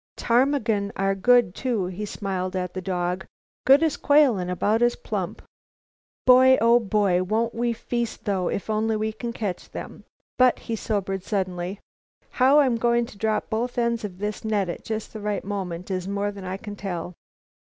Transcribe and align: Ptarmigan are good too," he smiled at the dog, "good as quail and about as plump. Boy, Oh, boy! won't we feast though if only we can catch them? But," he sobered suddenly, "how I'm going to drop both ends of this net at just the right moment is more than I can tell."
Ptarmigan 0.17 0.91
are 0.95 1.13
good 1.13 1.53
too," 1.53 1.85
he 1.85 2.07
smiled 2.07 2.55
at 2.55 2.73
the 2.73 2.81
dog, 2.81 3.27
"good 3.65 3.83
as 3.83 3.97
quail 3.97 4.35
and 4.39 4.49
about 4.49 4.81
as 4.81 4.95
plump. 4.95 5.43
Boy, 6.25 6.57
Oh, 6.59 6.79
boy! 6.79 7.21
won't 7.21 7.53
we 7.53 7.71
feast 7.73 8.25
though 8.25 8.47
if 8.47 8.67
only 8.67 8.95
we 8.97 9.11
can 9.11 9.31
catch 9.31 9.69
them? 9.69 10.03
But," 10.39 10.57
he 10.57 10.75
sobered 10.75 11.21
suddenly, 11.23 11.79
"how 12.31 12.61
I'm 12.61 12.77
going 12.77 13.05
to 13.05 13.17
drop 13.19 13.51
both 13.51 13.77
ends 13.77 14.03
of 14.03 14.17
this 14.17 14.43
net 14.43 14.69
at 14.69 14.83
just 14.83 15.13
the 15.13 15.21
right 15.21 15.43
moment 15.45 15.91
is 15.91 16.07
more 16.07 16.31
than 16.31 16.45
I 16.45 16.57
can 16.57 16.75
tell." 16.75 17.13